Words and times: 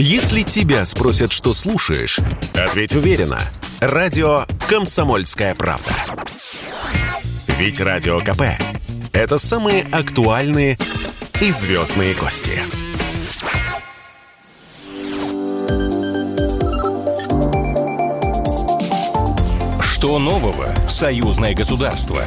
Если 0.00 0.42
тебя 0.42 0.84
спросят, 0.84 1.32
что 1.32 1.52
слушаешь, 1.52 2.20
ответь 2.54 2.94
уверенно. 2.94 3.40
Радио 3.80 4.44
«Комсомольская 4.68 5.56
правда». 5.56 5.90
Ведь 7.58 7.80
Радио 7.80 8.20
КП– 8.20 8.42
это 9.12 9.38
самые 9.38 9.82
актуальные 9.90 10.78
и 11.40 11.50
звездные 11.50 12.14
гости. 12.14 12.60
Что 19.82 20.20
нового 20.20 20.72
в 20.86 20.92
союзное 20.92 21.56
государство? 21.56 22.22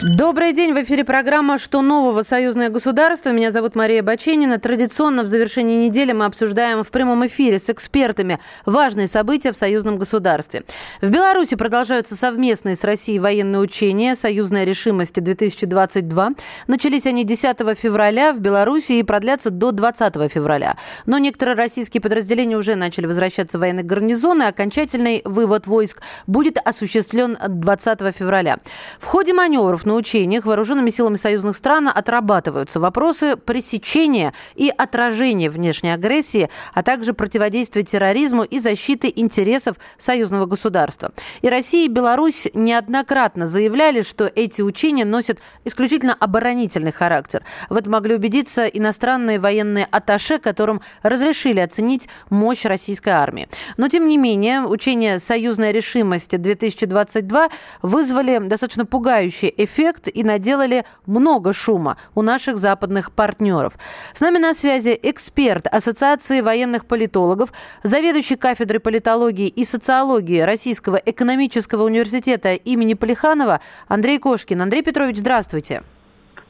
Добрый 0.00 0.52
день, 0.52 0.74
в 0.74 0.82
эфире 0.82 1.04
программа 1.04 1.58
«Что 1.58 1.82
нового? 1.82 2.22
Союзное 2.22 2.68
государство». 2.68 3.30
Меня 3.30 3.50
зовут 3.50 3.74
Мария 3.74 4.00
Баченина. 4.00 4.60
Традиционно 4.60 5.24
в 5.24 5.26
завершении 5.26 5.74
недели 5.74 6.12
мы 6.12 6.26
обсуждаем 6.26 6.84
в 6.84 6.90
прямом 6.90 7.26
эфире 7.26 7.58
с 7.58 7.68
экспертами 7.68 8.38
важные 8.64 9.08
события 9.08 9.50
в 9.50 9.56
союзном 9.56 9.96
государстве. 9.96 10.62
В 11.02 11.10
Беларуси 11.10 11.56
продолжаются 11.56 12.14
совместные 12.14 12.76
с 12.76 12.84
Россией 12.84 13.18
военные 13.18 13.58
учения 13.58 14.14
«Союзная 14.14 14.62
решимость-2022». 14.64 16.38
Начались 16.68 17.06
они 17.06 17.24
10 17.24 17.58
февраля 17.76 18.32
в 18.32 18.38
Беларуси 18.38 18.92
и 18.92 19.02
продлятся 19.02 19.50
до 19.50 19.72
20 19.72 20.30
февраля. 20.30 20.76
Но 21.06 21.18
некоторые 21.18 21.56
российские 21.56 22.00
подразделения 22.00 22.56
уже 22.56 22.76
начали 22.76 23.06
возвращаться 23.06 23.58
в 23.58 23.62
военные 23.62 23.84
гарнизоны. 23.84 24.44
Окончательный 24.44 25.22
вывод 25.24 25.66
войск 25.66 26.02
будет 26.28 26.56
осуществлен 26.64 27.36
20 27.48 28.14
февраля. 28.14 28.58
В 29.00 29.06
ходе 29.06 29.32
маневров 29.32 29.87
на 29.88 29.94
учениях 29.94 30.44
вооруженными 30.44 30.90
силами 30.90 31.16
союзных 31.16 31.56
стран 31.56 31.88
отрабатываются 31.88 32.78
вопросы 32.78 33.36
пресечения 33.36 34.34
и 34.54 34.70
отражения 34.76 35.48
внешней 35.48 35.94
агрессии, 35.94 36.50
а 36.74 36.82
также 36.82 37.14
противодействия 37.14 37.82
терроризму 37.82 38.42
и 38.42 38.58
защиты 38.58 39.10
интересов 39.14 39.76
союзного 39.96 40.44
государства. 40.44 41.12
И 41.40 41.48
Россия 41.48 41.86
и 41.86 41.88
Беларусь 41.88 42.48
неоднократно 42.52 43.46
заявляли, 43.46 44.02
что 44.02 44.30
эти 44.32 44.60
учения 44.60 45.06
носят 45.06 45.38
исключительно 45.64 46.12
оборонительный 46.12 46.92
характер. 46.92 47.42
В 47.70 47.76
этом 47.76 47.92
могли 47.92 48.14
убедиться 48.14 48.66
иностранные 48.66 49.40
военные 49.40 49.88
атташе, 49.90 50.38
которым 50.38 50.82
разрешили 51.02 51.60
оценить 51.60 52.10
мощь 52.28 52.66
российской 52.66 53.10
армии. 53.10 53.48
Но, 53.78 53.88
тем 53.88 54.06
не 54.06 54.18
менее, 54.18 54.66
учения 54.66 55.18
«Союзная 55.18 55.70
решимость-2022» 55.70 57.50
вызвали 57.80 58.38
достаточно 58.46 58.84
пугающий 58.84 59.54
эффект 59.56 59.77
эффект 59.78 60.08
и 60.12 60.24
наделали 60.24 60.84
много 61.06 61.52
шума 61.52 61.96
у 62.14 62.22
наших 62.22 62.56
западных 62.56 63.12
партнеров. 63.12 63.74
С 64.12 64.20
нами 64.20 64.38
на 64.38 64.54
связи 64.54 64.98
эксперт 65.02 65.66
Ассоциации 65.66 66.40
военных 66.40 66.86
политологов, 66.86 67.50
заведующий 67.82 68.36
кафедрой 68.36 68.80
политологии 68.80 69.48
и 69.48 69.64
социологии 69.64 70.40
Российского 70.40 70.96
экономического 70.96 71.84
университета 71.84 72.54
имени 72.54 72.94
Полиханова 72.94 73.60
Андрей 73.86 74.18
Кошкин. 74.18 74.60
Андрей 74.62 74.82
Петрович, 74.82 75.16
здравствуйте. 75.18 75.82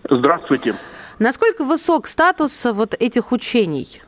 Здравствуйте. 0.09 0.75
Насколько 1.19 1.65
высок 1.65 2.07
статус 2.07 2.65
вот 2.65 2.95
этих 2.99 3.33
учений? 3.33 4.01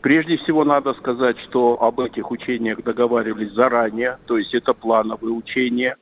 Прежде 0.00 0.36
всего 0.36 0.64
надо 0.64 0.94
сказать, 0.94 1.36
что 1.48 1.82
об 1.82 2.00
этих 2.00 2.30
учениях 2.30 2.82
договаривались 2.82 3.52
заранее, 3.52 4.18
то 4.26 4.38
есть 4.38 4.54
это 4.54 4.72
плановые 4.72 5.32
учения. 5.32 5.96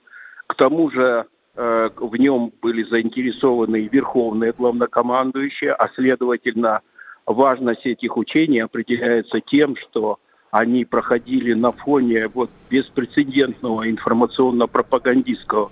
К 0.47 0.55
тому 0.57 0.91
же 0.91 1.25
в 1.57 2.17
нем 2.17 2.53
были 2.61 2.83
заинтересованы 2.83 3.89
верховные 3.91 4.53
главнокомандующие, 4.53 5.73
а 5.73 5.89
следовательно, 5.95 6.81
важность 7.27 7.87
этих 7.87 8.17
учений 8.17 8.61
определяется 8.61 9.41
тем, 9.41 9.77
что 9.77 10.19
они 10.51 10.85
проходили 10.85 11.53
на 11.53 11.73
фоне 11.73 12.29
вот 12.29 12.51
беспрецедентного 12.71 13.89
информационно-пропагандистского 13.89 15.71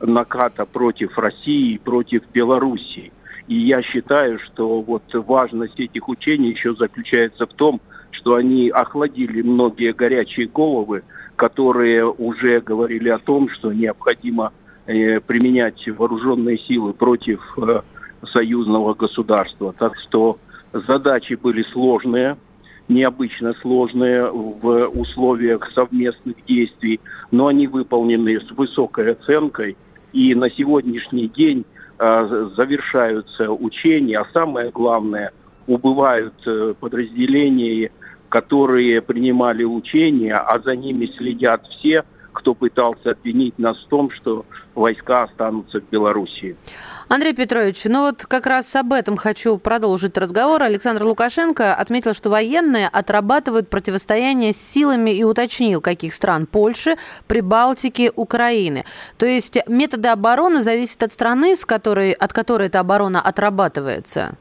наката 0.00 0.66
против 0.66 1.18
России 1.18 1.74
и 1.74 1.78
против 1.78 2.22
Белоруссии. 2.32 3.12
И 3.48 3.54
я 3.56 3.82
считаю, 3.82 4.38
что 4.38 4.80
вот 4.80 5.02
важность 5.12 5.78
этих 5.80 6.08
учений 6.08 6.50
еще 6.50 6.74
заключается 6.74 7.46
в 7.46 7.52
том, 7.54 7.80
что 8.10 8.34
они 8.34 8.68
охладили 8.68 9.42
многие 9.42 9.92
горячие 9.92 10.46
головы, 10.46 11.02
которые 11.36 12.06
уже 12.06 12.60
говорили 12.60 13.08
о 13.08 13.18
том, 13.18 13.48
что 13.48 13.72
необходимо 13.72 14.52
Э, 14.52 14.61
применять 14.86 15.86
вооруженные 15.88 16.58
силы 16.58 16.92
против 16.92 17.40
э, 17.58 17.82
союзного 18.26 18.94
государства. 18.94 19.74
Так 19.78 19.96
что 19.98 20.38
задачи 20.72 21.34
были 21.34 21.62
сложные, 21.62 22.36
необычно 22.88 23.54
сложные 23.60 24.30
в 24.30 24.88
условиях 24.88 25.70
совместных 25.70 26.36
действий, 26.46 27.00
но 27.30 27.46
они 27.46 27.66
выполнены 27.66 28.40
с 28.40 28.50
высокой 28.50 29.12
оценкой. 29.12 29.76
И 30.12 30.34
на 30.34 30.50
сегодняшний 30.50 31.28
день 31.28 31.64
э, 31.98 32.48
завершаются 32.56 33.50
учения, 33.50 34.18
а 34.18 34.26
самое 34.32 34.70
главное, 34.70 35.32
убывают 35.68 36.34
подразделения, 36.80 37.92
которые 38.28 39.00
принимали 39.00 39.62
учения, 39.62 40.36
а 40.36 40.58
за 40.58 40.74
ними 40.74 41.06
следят 41.16 41.64
все– 41.68 42.04
кто 42.32 42.54
пытался 42.54 43.10
обвинить 43.10 43.58
нас 43.58 43.76
в 43.78 43.88
том, 43.88 44.10
что 44.10 44.44
войска 44.74 45.24
останутся 45.24 45.80
в 45.80 45.84
Белоруссии. 45.90 46.56
Андрей 47.08 47.34
Петрович, 47.34 47.84
ну 47.84 48.02
вот 48.06 48.24
как 48.24 48.46
раз 48.46 48.74
об 48.74 48.92
этом 48.92 49.16
хочу 49.16 49.58
продолжить 49.58 50.16
разговор. 50.16 50.62
Александр 50.62 51.04
Лукашенко 51.04 51.74
отметил, 51.74 52.14
что 52.14 52.30
военные 52.30 52.88
отрабатывают 52.88 53.68
противостояние 53.68 54.52
с 54.52 54.56
силами 54.56 55.10
и 55.10 55.22
уточнил, 55.22 55.80
каких 55.80 56.14
стран. 56.14 56.46
Польши, 56.46 56.96
Прибалтики, 57.28 58.10
Украины. 58.16 58.84
То 59.18 59.26
есть 59.26 59.58
методы 59.68 60.08
обороны 60.08 60.62
зависят 60.62 61.02
от 61.02 61.12
страны, 61.12 61.54
с 61.54 61.66
которой, 61.66 62.12
от 62.12 62.32
которой 62.32 62.68
эта 62.68 62.80
оборона 62.80 63.20
отрабатывается? 63.20 64.36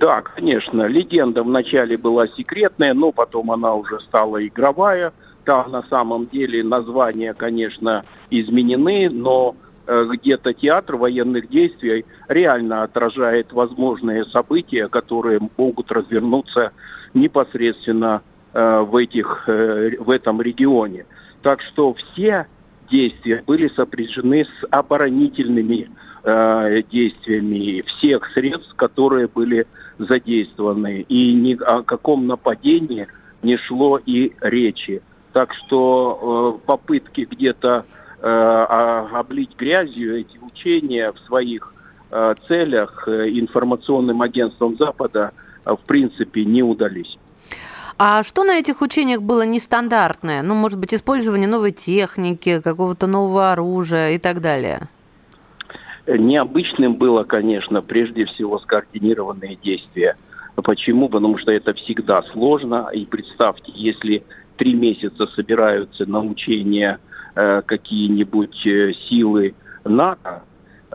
Да, 0.00 0.22
конечно. 0.22 0.82
Легенда 0.82 1.44
вначале 1.44 1.96
была 1.96 2.26
секретная, 2.26 2.94
но 2.94 3.12
потом 3.12 3.52
она 3.52 3.74
уже 3.74 4.00
стала 4.00 4.44
игровая– 4.44 5.12
там 5.44 5.70
на 5.70 5.82
самом 5.84 6.26
деле 6.26 6.62
названия, 6.64 7.34
конечно, 7.34 8.04
изменены, 8.30 9.08
но 9.10 9.54
э, 9.86 10.06
где-то 10.12 10.52
театр 10.54 10.96
военных 10.96 11.48
действий 11.48 12.04
реально 12.28 12.82
отражает 12.82 13.52
возможные 13.52 14.24
события, 14.26 14.88
которые 14.88 15.40
могут 15.56 15.92
развернуться 15.92 16.72
непосредственно 17.12 18.22
э, 18.52 18.80
в, 18.80 18.96
этих, 18.96 19.44
э, 19.46 19.96
в 19.98 20.10
этом 20.10 20.40
регионе. 20.40 21.06
Так 21.42 21.60
что 21.62 21.94
все 21.94 22.46
действия 22.90 23.42
были 23.46 23.68
сопряжены 23.68 24.44
с 24.44 24.66
оборонительными 24.70 25.90
действиями 26.90 27.82
всех 27.82 28.32
средств, 28.32 28.74
которые 28.76 29.28
были 29.28 29.66
задействованы. 29.98 31.04
И 31.06 31.34
ни 31.34 31.52
о 31.62 31.82
каком 31.82 32.26
нападении 32.26 33.06
не 33.42 33.58
шло 33.58 34.00
и 34.06 34.32
речи. 34.40 35.02
Так 35.34 35.52
что 35.52 36.60
э, 36.62 36.66
попытки 36.66 37.26
где-то 37.28 37.84
э, 38.22 38.26
облить 39.12 39.56
грязью 39.58 40.20
эти 40.20 40.38
учения 40.38 41.10
в 41.10 41.18
своих 41.26 41.74
э, 42.12 42.34
целях 42.46 43.08
э, 43.08 43.30
информационным 43.30 44.22
агентством 44.22 44.76
Запада 44.78 45.32
э, 45.66 45.72
в 45.72 45.80
принципе 45.80 46.44
не 46.44 46.62
удались. 46.62 47.18
А 47.98 48.22
что 48.22 48.44
на 48.44 48.60
этих 48.60 48.80
учениях 48.80 49.22
было 49.22 49.42
нестандартное? 49.44 50.42
Ну, 50.42 50.54
может 50.54 50.78
быть, 50.78 50.94
использование 50.94 51.48
новой 51.48 51.72
техники, 51.72 52.60
какого-то 52.60 53.08
нового 53.08 53.50
оружия 53.50 54.12
и 54.12 54.18
так 54.18 54.40
далее? 54.40 54.88
Необычным 56.06 56.94
было, 56.94 57.24
конечно, 57.24 57.82
прежде 57.82 58.24
всего 58.26 58.60
скоординированные 58.60 59.56
действия. 59.56 60.16
Почему? 60.54 61.08
Потому 61.08 61.38
что 61.38 61.50
это 61.50 61.74
всегда 61.74 62.22
сложно. 62.32 62.88
И 62.92 63.04
представьте, 63.04 63.72
если 63.74 64.22
три 64.56 64.74
месяца 64.74 65.26
собираются 65.34 66.06
на 66.06 66.20
учения 66.20 66.98
э, 67.34 67.62
какие-нибудь 67.64 68.66
э, 68.66 68.92
силы 68.92 69.54
НАТО, 69.84 70.42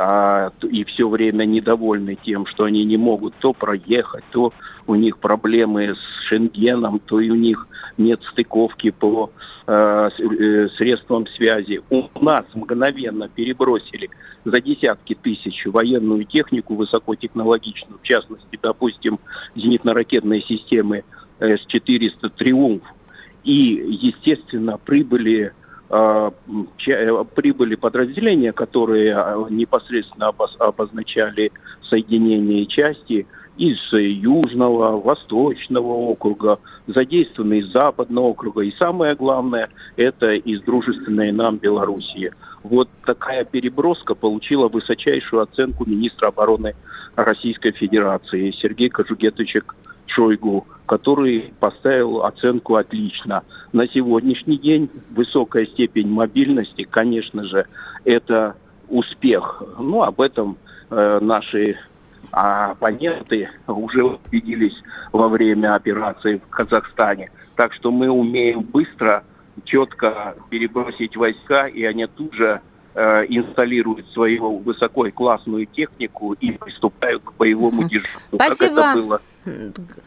а, 0.01 0.53
и 0.63 0.85
все 0.85 1.09
время 1.09 1.43
недовольны 1.43 2.17
тем, 2.23 2.45
что 2.45 2.63
они 2.63 2.85
не 2.85 2.95
могут 2.95 3.33
то 3.35 3.51
проехать, 3.51 4.23
то 4.31 4.53
у 4.87 4.95
них 4.95 5.17
проблемы 5.17 5.93
с 5.93 6.27
Шенгеном, 6.27 6.99
то 6.99 7.19
и 7.19 7.29
у 7.29 7.35
них 7.35 7.67
нет 7.97 8.21
стыковки 8.31 8.91
по 8.91 9.29
э, 9.67 10.09
э 10.17 10.69
средствам 10.77 11.27
связи. 11.27 11.81
У 11.89 12.07
нас 12.21 12.45
мгновенно 12.53 13.27
перебросили 13.27 14.09
за 14.45 14.61
десятки 14.61 15.15
тысяч 15.15 15.65
военную 15.65 16.23
технику 16.23 16.75
высокотехнологичную, 16.75 17.99
в 17.99 18.03
частности, 18.03 18.57
допустим, 18.61 19.19
зенитно-ракетные 19.55 20.41
системы 20.41 21.03
С-400 21.39 22.31
«Триумф», 22.37 22.83
и, 23.43 23.97
естественно, 24.01 24.77
прибыли 24.77 25.53
а, 25.89 26.31
прибыли 27.35 27.75
подразделения, 27.75 28.51
которые 28.53 29.15
а, 29.15 29.47
непосредственно 29.49 30.31
обозначали 30.59 31.51
соединение 31.81 32.65
части, 32.67 33.25
из 33.59 33.91
Южного, 33.91 34.99
Восточного 35.01 35.91
округа, 35.91 36.59
задействованы 36.87 37.59
из 37.59 37.71
Западного 37.73 38.27
округа. 38.27 38.61
И 38.61 38.73
самое 38.77 39.15
главное, 39.15 39.69
это 39.97 40.31
из 40.31 40.61
дружественной 40.61 41.33
нам 41.33 41.57
Белоруссии. 41.57 42.31
Вот 42.63 42.87
такая 43.05 43.43
переброска 43.43 44.15
получила 44.15 44.69
высочайшую 44.69 45.43
оценку 45.43 45.85
министра 45.85 46.27
обороны 46.27 46.73
Российской 47.15 47.71
Федерации 47.71 48.51
Сергей 48.51 48.89
Кожугетовичек 48.89 49.75
Шойгу, 50.05 50.65
который 50.89 51.53
поставил 51.59 52.23
оценку 52.23 52.75
отлично. 52.75 53.43
На 53.73 53.87
сегодняшний 53.87 54.57
день 54.57 54.89
высокая 55.11 55.67
степень 55.67 56.09
мобильности, 56.09 56.81
конечно 56.81 57.43
же, 57.43 57.67
это 58.05 58.55
успех. 58.87 59.61
Ну, 59.77 60.01
об 60.01 60.19
этом 60.19 60.57
э, 60.89 61.19
наши 61.21 61.77
оппоненты 62.31 63.49
уже 63.67 64.03
убедились 64.03 64.73
во 65.11 65.29
время 65.29 65.75
операции 65.75 66.37
в 66.37 66.49
Казахстане. 66.49 67.29
Так 67.55 67.71
что 67.73 67.91
мы 67.91 68.09
умеем 68.09 68.61
быстро, 68.61 69.23
четко 69.65 70.33
перебросить 70.49 71.15
войска, 71.15 71.67
и 71.67 71.83
они 71.83 72.07
тут 72.07 72.33
же 72.33 72.61
э, 72.95 73.25
инсталируют 73.29 74.07
свою 74.09 74.57
высококлассную 74.57 75.67
технику 75.67 76.33
и 76.33 76.51
приступают 76.51 77.21
к 77.23 77.33
боевому 77.33 77.83
дежурству. 77.83 78.21
Спасибо. 78.33 78.75
Как 78.75 78.95
это 78.95 79.01
было? 79.03 79.21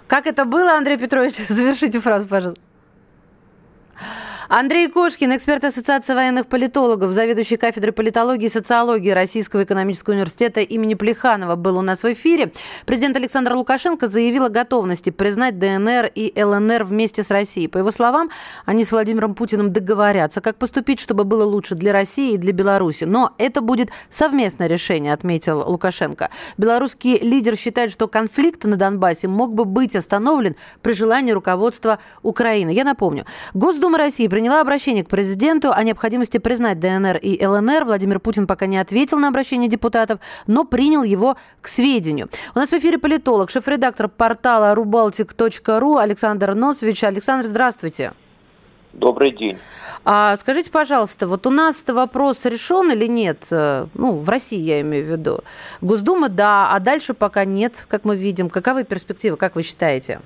Как 0.06 0.26
это 0.26 0.44
было, 0.44 0.76
Андрей 0.76 0.99
Петрович? 0.99 1.37
Завершите 1.49 2.00
фразу, 2.00 2.26
пожалуйста. 2.26 2.61
Андрей 4.55 4.89
Кошкин, 4.91 5.35
эксперт 5.35 5.65
Ассоциации 5.65 6.13
военных 6.13 6.47
политологов, 6.47 7.13
заведующий 7.13 7.57
кафедрой 7.57 7.95
политологии 7.95 8.45
и 8.45 8.51
социологии 8.51 9.09
Российского 9.09 9.65
экономического 9.65 10.13
университета 10.13 10.61
имени 10.61 10.93
Плеханова, 10.93 11.57
был 11.57 11.79
у 11.79 11.81
нас 11.81 12.05
в 12.05 12.13
эфире. 12.13 12.53
Президент 12.85 13.17
Александр 13.17 13.55
Лукашенко 13.55 14.07
заявил 14.07 14.45
о 14.45 14.49
готовности 14.51 15.09
признать 15.09 15.59
ДНР 15.59 16.11
и 16.15 16.35
ЛНР 16.37 16.85
вместе 16.85 17.23
с 17.23 17.31
Россией. 17.31 17.69
По 17.69 17.79
его 17.79 17.91
словам, 17.91 18.29
они 18.67 18.85
с 18.85 18.93
Владимиром 18.93 19.35
Путиным 19.35 19.73
договорятся, 19.73 20.43
как 20.43 20.59
поступить, 20.59 21.01
чтобы 21.01 21.25
было 21.25 21.45
лучше 21.45 21.75
для 21.75 21.95
России 21.95 22.35
и 22.35 22.37
для 22.37 22.53
Беларуси. 22.53 23.05
Но 23.05 23.33
это 23.39 23.63
будет 23.63 23.89
совместное 24.11 24.67
решение, 24.67 25.15
отметил 25.15 25.67
Лукашенко. 25.67 26.29
Белорусский 26.59 27.17
лидер 27.21 27.57
считает, 27.57 27.91
что 27.91 28.07
конфликт 28.07 28.65
на 28.65 28.77
Донбассе 28.77 29.29
мог 29.29 29.55
бы 29.55 29.65
быть 29.65 29.97
остановлен 29.97 30.57
при 30.83 30.93
желании 30.93 31.33
руководства 31.33 32.01
Украины. 32.23 32.69
Я 32.69 32.85
напомню, 32.85 33.25
Госдума 33.55 33.97
России 33.97 34.29
приняла 34.29 34.42
обращение 34.49 35.05
к 35.05 35.09
президенту 35.09 35.73
о 35.73 35.83
необходимости 35.83 36.39
признать 36.39 36.81
ДНР 36.81 37.17
и 37.17 37.44
ЛНР. 37.44 37.85
Владимир 37.85 38.21
Путин 38.21 38.47
пока 38.47 38.67
не 38.67 38.79
ответил 38.79 39.19
на 39.19 39.29
обращение 39.29 39.69
депутатов, 39.69 40.21
но 40.47 40.65
принял 40.65 41.03
его 41.03 41.37
к 41.61 41.69
сведению. 41.69 42.29
У 42.55 42.59
нас 42.59 42.71
в 42.71 42.75
эфире 42.75 42.99
политолог, 42.99 43.50
шеф-редактор 43.50 44.09
портала 44.09 44.75
rubaltic.ru 44.75 46.00
Александр 46.00 46.55
Носович. 46.55 47.05
Александр, 47.05 47.47
здравствуйте. 47.47 48.12
Добрый 48.93 49.31
день. 49.31 49.59
А 50.05 50.37
скажите, 50.37 50.71
пожалуйста, 50.71 51.27
вот 51.27 51.47
у 51.47 51.50
нас 51.50 51.85
вопрос 51.87 52.44
решен 52.44 52.91
или 52.91 53.06
нет? 53.06 53.47
Э, 53.50 53.87
ну, 53.94 54.19
в 54.19 54.29
России 54.29 54.59
я 54.59 54.81
имею 54.81 55.05
в 55.05 55.09
виду. 55.09 55.41
Госдума, 55.81 56.29
да, 56.29 56.71
а 56.71 56.81
дальше 56.81 57.15
пока 57.15 57.44
нет, 57.44 57.87
как 57.89 58.05
мы 58.05 58.17
видим. 58.17 58.50
Каковы 58.50 58.85
перспективы, 58.85 59.37
как 59.37 59.55
вы 59.55 59.62
считаете? 59.62 60.21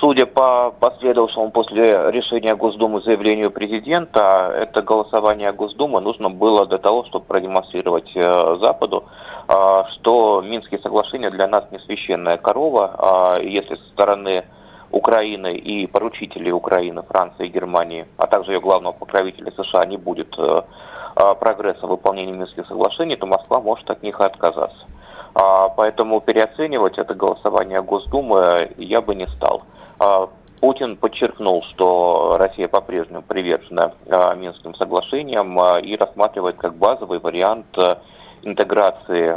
Судя 0.00 0.26
по 0.26 0.74
последовавшему 0.78 1.50
после 1.50 2.10
решения 2.10 2.54
Госдумы 2.54 3.00
заявлению 3.00 3.50
президента, 3.50 4.54
это 4.54 4.82
голосование 4.82 5.52
Госдумы 5.52 6.00
нужно 6.00 6.28
было 6.28 6.66
для 6.66 6.78
того, 6.78 7.04
чтобы 7.06 7.24
продемонстрировать 7.24 8.10
э, 8.14 8.56
Западу, 8.60 9.04
э, 9.48 9.82
что 9.94 10.42
Минские 10.42 10.80
соглашения 10.80 11.30
для 11.30 11.48
нас 11.48 11.64
не 11.70 11.78
священная 11.78 12.36
корова. 12.36 13.38
Э, 13.38 13.44
если 13.44 13.76
со 13.76 13.84
стороны 13.88 14.44
Украины 14.90 15.54
и 15.54 15.86
поручителей 15.86 16.52
Украины, 16.52 17.02
Франции 17.02 17.46
и 17.46 17.50
Германии, 17.50 18.06
а 18.18 18.26
также 18.26 18.52
ее 18.52 18.60
главного 18.60 18.92
покровителя 18.92 19.50
США 19.50 19.86
не 19.86 19.96
будет 19.96 20.38
прогресса 21.40 21.86
в 21.86 21.90
выполнении 21.90 22.32
Минских 22.32 22.68
соглашений, 22.68 23.16
то 23.16 23.26
Москва 23.26 23.60
может 23.60 23.90
от 23.90 24.02
них 24.02 24.20
отказаться. 24.20 24.86
А, 25.38 25.68
поэтому 25.68 26.22
переоценивать 26.22 26.96
это 26.96 27.12
голосование 27.12 27.82
Госдумы 27.82 28.70
я 28.78 29.02
бы 29.02 29.14
не 29.14 29.26
стал. 29.26 29.64
А, 29.98 30.30
Путин 30.60 30.96
подчеркнул, 30.96 31.62
что 31.64 32.36
Россия 32.38 32.68
по-прежнему 32.68 33.20
привержена 33.20 33.92
а, 34.08 34.34
Минским 34.34 34.74
соглашениям 34.74 35.60
и 35.80 35.94
рассматривает 35.94 36.56
как 36.56 36.76
базовый 36.76 37.18
вариант 37.18 37.66
интеграции 38.42 39.34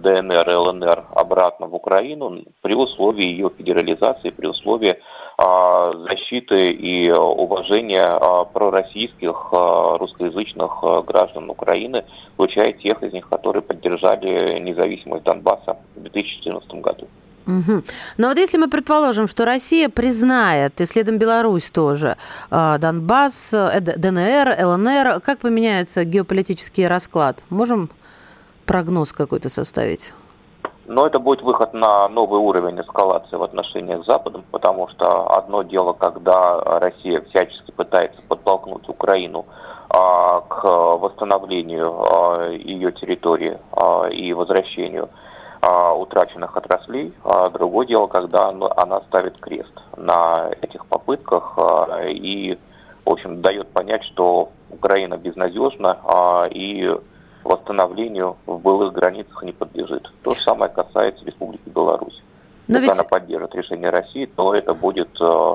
ДНР 0.00 0.48
и 0.48 0.54
ЛНР 0.54 1.06
обратно 1.16 1.66
в 1.66 1.74
Украину 1.74 2.44
при 2.60 2.74
условии 2.76 3.24
ее 3.24 3.50
федерализации, 3.56 4.30
при 4.30 4.46
условии 4.46 5.00
защиты 6.08 6.70
и 6.70 7.10
уважения 7.10 8.18
пророссийских 8.52 9.48
русскоязычных 9.52 11.04
граждан 11.06 11.48
Украины, 11.48 12.04
включая 12.34 12.72
тех 12.72 13.02
из 13.02 13.12
них, 13.12 13.28
которые 13.28 13.62
поддержали 13.62 14.58
независимость 14.58 15.24
Донбасса 15.24 15.78
в 15.96 16.02
2014 16.02 16.70
году. 16.74 17.08
Угу. 17.46 17.82
Но 18.18 18.28
вот 18.28 18.38
если 18.38 18.58
мы 18.58 18.68
предположим, 18.68 19.28
что 19.28 19.44
Россия 19.44 19.88
признает, 19.88 20.80
и 20.80 20.86
следом 20.86 21.18
Беларусь 21.18 21.70
тоже, 21.70 22.16
Донбасс, 22.50 23.54
э, 23.54 23.80
ДНР, 23.80 24.56
ЛНР, 24.64 25.20
как 25.20 25.38
поменяется 25.38 26.04
геополитический 26.04 26.86
расклад? 26.86 27.44
Можем 27.50 27.90
прогноз 28.66 29.12
какой-то 29.12 29.48
составить? 29.48 30.12
Но 30.86 31.06
это 31.06 31.18
будет 31.18 31.42
выход 31.42 31.72
на 31.72 32.08
новый 32.08 32.40
уровень 32.40 32.80
эскалации 32.80 33.36
в 33.36 33.42
отношениях 33.42 34.02
с 34.02 34.06
Западом, 34.06 34.44
потому 34.50 34.88
что 34.88 35.30
одно 35.36 35.62
дело, 35.62 35.92
когда 35.92 36.60
Россия 36.80 37.20
всячески 37.20 37.70
пытается 37.70 38.20
подтолкнуть 38.22 38.88
Украину 38.88 39.46
а, 39.88 40.40
к 40.40 40.64
восстановлению 40.64 41.92
а, 41.92 42.50
ее 42.50 42.92
территории 42.92 43.58
а, 43.72 44.08
и 44.08 44.32
возвращению 44.32 45.10
а, 45.60 45.94
утраченных 45.94 46.56
отраслей. 46.56 47.12
А 47.24 47.50
другое 47.50 47.86
дело, 47.86 48.06
когда 48.06 48.48
она 48.48 49.00
ставит 49.02 49.38
крест 49.40 49.72
на 49.96 50.50
этих 50.62 50.86
попытках 50.86 51.54
а, 51.56 52.06
и, 52.08 52.58
в 53.04 53.10
общем, 53.10 53.42
дает 53.42 53.68
понять, 53.68 54.02
что 54.04 54.50
Украина 54.70 55.16
безнадежна 55.16 55.98
и 56.50 56.96
восстановлению 57.44 58.36
в 58.46 58.58
былых 58.58 58.92
границах 58.92 59.42
не 59.42 59.52
подлежит. 59.52 60.12
То 60.22 60.34
же 60.34 60.40
самое 60.40 60.70
касается 60.70 61.24
Республики 61.24 61.68
Беларусь. 61.68 62.22
Но 62.68 62.78
Если 62.78 62.88
ведь... 62.88 62.98
она 62.98 63.04
поддержит 63.04 63.54
решение 63.54 63.90
России, 63.90 64.26
то 64.26 64.54
это 64.54 64.74
будет 64.74 65.08
э, 65.20 65.54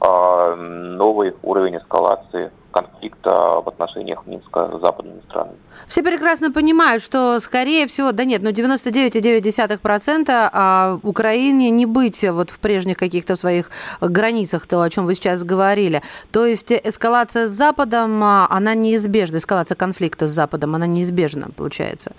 э, 0.00 0.54
новый 0.54 1.34
уровень 1.42 1.76
эскалации 1.76 2.50
конфликта 2.70 3.30
в 3.30 3.68
отношениях 3.68 4.26
Минска 4.26 4.76
с 4.76 4.80
западными 4.80 5.20
странами. 5.28 5.56
Все 5.86 6.02
прекрасно 6.02 6.52
понимают, 6.52 7.02
что, 7.02 7.40
скорее 7.40 7.86
всего, 7.86 8.12
да 8.12 8.24
нет, 8.24 8.42
ну 8.42 8.50
99,9% 8.50 10.50
а 10.52 10.98
Украине 11.02 11.70
не 11.70 11.86
быть 11.86 12.22
вот 12.22 12.50
в 12.50 12.58
прежних 12.58 12.96
каких-то 12.96 13.36
своих 13.36 13.70
границах, 14.00 14.66
то, 14.66 14.82
о 14.82 14.90
чем 14.90 15.06
вы 15.06 15.14
сейчас 15.14 15.44
говорили. 15.44 16.02
То 16.30 16.46
есть 16.46 16.72
эскалация 16.72 17.46
с 17.46 17.50
Западом, 17.50 18.22
а, 18.22 18.46
она 18.50 18.74
неизбежна, 18.74 19.38
эскалация 19.38 19.74
конфликта 19.74 20.26
с 20.26 20.30
Западом, 20.30 20.74
она 20.74 20.86
неизбежна, 20.86 21.48
получается. 21.56 22.12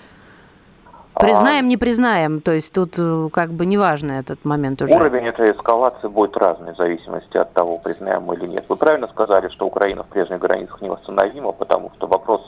Признаем, 1.21 1.67
не 1.67 1.77
признаем, 1.77 2.41
то 2.41 2.51
есть 2.51 2.73
тут 2.73 2.95
э, 2.97 3.29
как 3.31 3.51
бы 3.51 3.65
неважно 3.65 4.13
этот 4.13 4.43
момент 4.43 4.81
уже. 4.81 4.93
Уровень 4.93 5.27
этой 5.27 5.51
эскалации 5.51 6.07
будет 6.07 6.35
разный 6.37 6.73
в 6.73 6.77
зависимости 6.77 7.37
от 7.37 7.53
того, 7.53 7.77
признаем 7.77 8.23
мы 8.23 8.35
или 8.35 8.47
нет. 8.47 8.65
Вы 8.67 8.75
правильно 8.75 9.07
сказали, 9.07 9.49
что 9.49 9.67
Украина 9.67 10.03
в 10.03 10.07
прежних 10.07 10.39
границах 10.39 10.81
невосстановима, 10.81 11.51
потому 11.51 11.91
что 11.95 12.07
вопрос 12.07 12.41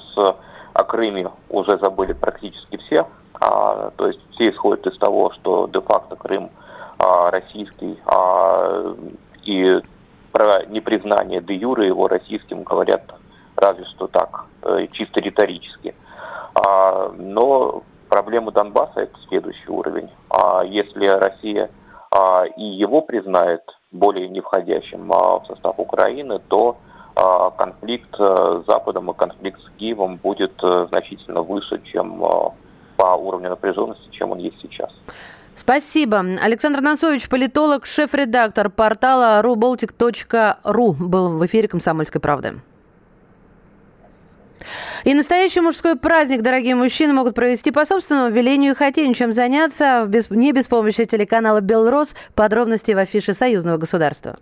о 0.74 0.84
Крыме 0.84 1.30
уже 1.50 1.77
забыли 1.77 2.13
практически 2.13 2.77
все. 2.77 3.08
А, 3.39 3.92
то 3.96 4.08
есть 4.08 4.20
все 4.32 4.50
исходят 4.50 4.86
из 4.88 4.98
того, 4.98 5.32
что 5.34 5.70
де-факто 5.72 6.15
Крым 6.15 6.50
а, 6.98 7.32
российский, 7.32 8.00
а, 8.06 8.96
и 9.44 9.82
про 10.32 10.65
непризнание 10.65 11.42
де 11.42 11.56
юре 11.56 11.88
его 11.88 12.08
российским 12.08 12.63
говорят 12.63 13.03
разве 13.56 13.86
что 13.86 14.08
так, 14.08 14.46
э, 14.63 14.88
чисто 14.92 15.20
риторически. 15.20 15.94
А, 16.56 17.13
но 17.18 17.84
Проблема 18.13 18.51
Донбасса– 18.51 18.93
это 19.00 19.17
следующий 19.27 19.67
уровень. 19.70 20.08
А 20.29 20.63
если 20.63 21.08
Россия 21.08 21.72
а, 22.12 22.43
и 22.46 22.63
его 22.63 23.01
признает 23.01 23.63
более 23.91 24.29
не 24.29 24.39
входящим 24.39 25.12
а, 25.12 25.39
в 25.39 25.48
состав 25.48 25.79
Украины, 25.79 26.38
то 26.48 26.77
а, 27.15 27.50
конфликт 27.50 28.13
э, 28.20 28.62
с 28.63 28.67
Западом 28.67 29.10
и 29.10 29.15
конфликт 29.15 29.60
с 29.62 29.79
Киевом 29.79 30.17
будет 30.17 30.53
э, 30.62 30.86
значительно 30.89 31.41
выше, 31.41 31.82
чем 31.91 32.24
а, 32.24 32.53
по 32.98 33.15
уровню 33.15 33.50
напряженности, 33.50 34.08
чем 34.12 34.29
он 34.29 34.38
есть 34.38 34.62
сейчас. 34.62 34.91
Спасибо. 35.55 36.24
Александр 36.39 36.82
Носович, 36.82 37.27
политолог, 37.27 37.88
шеф-редактор 37.88 38.70
портала 38.70 39.41
rubaltic.ru 39.41 40.93
был 41.00 41.39
в 41.39 41.46
эфире 41.48 41.67
«Комсомольской 41.67 42.22
правды». 42.22 42.62
И 45.03 45.13
настоящий 45.13 45.62
мужской 45.62 45.96
праздник 45.96 46.41
дорогие 46.41 46.75
мужчины 46.75 47.13
могут 47.13 47.36
провести 47.36 47.72
по 47.72 47.86
собственному 47.86 48.29
велению 48.29 48.74
и 48.74 48.75
хотению, 48.75 49.15
чем 49.15 49.34
заняться 49.34 50.05
без, 50.08 50.29
не 50.29 50.51
без 50.51 50.67
помощи 50.67 51.05
телеканала 51.05 51.62
«Белрос». 51.62 52.15
Подробности 52.36 52.91
в 52.91 52.98
афише 52.98 53.34
Союзного 53.34 53.77
государства. 53.77 54.38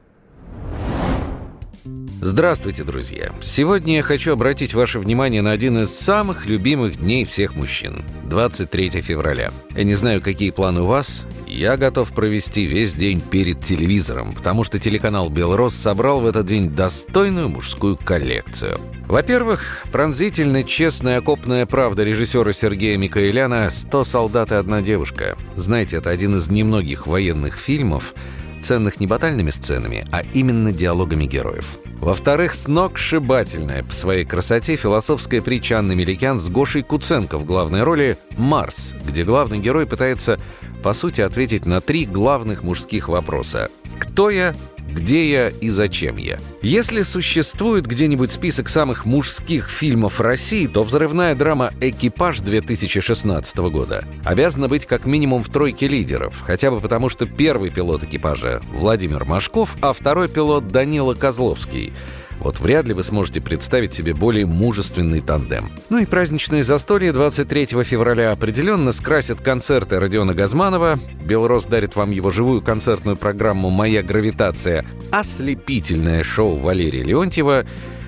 Здравствуйте, 2.24 2.84
друзья! 2.84 3.32
Сегодня 3.42 3.96
я 3.96 4.04
хочу 4.04 4.34
обратить 4.34 4.76
ваше 4.76 5.00
внимание 5.00 5.42
на 5.42 5.50
один 5.50 5.80
из 5.80 5.90
самых 5.90 6.46
любимых 6.46 6.98
дней 6.98 7.26
всех 7.26 7.56
мужчин– 7.56 8.06
23 8.26 9.02
февраля. 9.02 9.52
Я 9.76 9.84
не 9.84 9.96
знаю, 9.96 10.22
какие 10.22 10.52
планы 10.52 10.82
у 10.82 10.86
вас, 10.86 11.26
я 11.48 11.78
готов 11.78 12.14
провести 12.14 12.68
весь 12.68 12.94
день 12.94 13.22
перед 13.22 13.64
телевизором, 13.64 14.36
потому 14.36 14.64
что 14.64 14.78
телеканал 14.78 15.32
«Белрос» 15.32 15.74
собрал 15.74 16.22
в 16.22 16.28
этот 16.28 16.46
день 16.46 16.70
достойную 16.70 17.50
мужскую 17.50 17.98
коллекцию. 17.98 18.80
Во-первых, 19.08 19.84
пронзительно 19.92 20.64
честная 20.64 21.18
окопная 21.18 21.66
правда 21.66 22.04
режиссера 22.04 22.54
Сергея 22.54 23.00
Микаэляна 23.00 23.70
«100 23.72 24.06
солдат 24.06 24.52
и 24.52 24.56
одна 24.56 24.82
девушка». 24.82 25.40
Знаете, 25.56 25.98
это 25.98 26.12
один 26.12 26.36
из 26.36 26.50
немногих 26.50 27.08
военных 27.08 27.58
фильмов, 27.58 28.14
ценных 28.62 29.00
не 29.00 29.08
батальными 29.08 29.50
сценами, 29.50 30.06
а 30.12 30.22
именно 30.22 30.72
диалогами 30.72 31.26
героев. 31.26 31.80
Во-вторых, 32.02 32.56
сногсшибательная 32.56 33.84
по 33.84 33.94
своей 33.94 34.26
красоте 34.26 34.76
философская 34.76 35.40
притча 35.40 35.78
Анны 35.78 35.96
Меликян 35.96 36.40
с 36.40 36.50
Гошей 36.50 36.82
Куценко 36.82 37.38
в 37.38 37.46
главной 37.46 37.84
роли 37.84 38.18
«Марс», 38.38 38.94
где 39.06 39.24
главный 39.24 39.60
герой 39.60 39.86
пытается, 39.86 40.40
по 40.82 40.94
сути, 40.94 41.22
ответить 41.22 41.68
на 41.68 41.80
три 41.80 42.08
главных 42.08 42.64
мужских 42.64 43.08
вопроса. 43.08 43.70
«Кто 44.00 44.32
я?», 44.32 44.56
где 44.92 45.30
я 45.30 45.50
и 45.50 45.70
зачем 45.70 46.18
я. 46.18 46.40
Если 46.62 47.02
существует 47.02 47.88
где-нибудь 47.88 48.32
список 48.32 48.70
самых 48.70 49.06
мужских 49.06 49.68
фильмов 49.68 50.22
России, 50.22 50.68
то 50.68 50.84
взрывная 50.84 51.34
драма 51.34 51.74
«Экипаж» 51.82 52.40
2016 52.42 53.58
года 53.72 54.06
обязана 54.24 54.68
быть 54.68 54.86
как 54.86 55.06
минимум 55.06 55.42
в 55.42 55.50
тройке 55.50 55.88
лидеров, 55.88 56.44
хотя 56.46 56.70
бы 56.70 56.80
потому, 56.80 57.10
что 57.10 57.26
первый 57.26 57.72
пилот 57.72 58.04
экипажа 58.04 58.62
Владимир 58.74 59.26
Машков, 59.26 59.76
а 59.82 59.92
второй 59.92 60.30
пилот 60.30 60.68
Данила 60.68 61.16
Козловский– 61.16 61.94
вот 62.42 62.60
вряд 62.60 62.88
ли 62.88 62.96
вы 62.96 63.04
сможете 63.04 63.40
представить 63.40 63.94
себе 63.94 64.16
более 64.16 64.48
мужественный 64.48 65.22
тандем. 65.22 65.72
Ну 65.90 66.00
и 66.00 66.08
праздничные 66.08 66.64
застолья 66.64 67.14
23 67.14 67.68
февраля 67.84 68.32
определенно 68.32 68.92
скрасят 68.92 69.42
концерты 69.42 70.00
Родиона 70.00 70.34
Газманова. 70.34 71.00
Белрос 71.24 71.66
дарит 71.66 71.96
вам 71.96 72.10
его 72.10 72.32
живую 72.32 72.64
концертную 72.64 73.16
программу 73.16 73.70
«Моя 73.70 74.02
гравитация», 74.02 74.84
ослепительное 75.12 76.24
шоу 76.52 76.58
Валерия 76.58 77.04
Леонтьева 77.04 77.66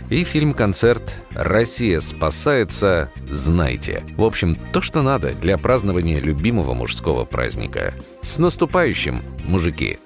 и 0.10 0.24
фильм-концерт 0.24 1.16
«Россия 1.32 2.00
спасается. 2.00 3.10
Знайте». 3.30 4.04
В 4.18 4.24
общем, 4.24 4.58
то, 4.74 4.82
что 4.82 5.02
надо 5.02 5.34
для 5.34 5.58
празднования 5.58 6.20
любимого 6.20 6.74
мужского 6.74 7.26
праздника. 7.26 7.94
С 8.22 8.38
наступающим, 8.38 9.24
мужики! 9.46 9.98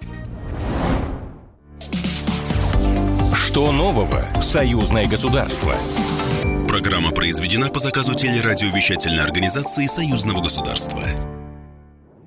Что 3.34 3.72
нового 3.72 4.22
в 4.36 4.44
союзное 4.44 5.08
государство? 5.08 5.74
Программа 6.67 7.12
произведена 7.12 7.70
по 7.70 7.79
заказу 7.79 8.13
телерадиовещательной 8.13 9.24
организации 9.24 9.88
Союзного 9.88 10.41
государства. 10.41 11.01